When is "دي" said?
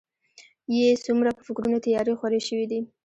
2.71-2.79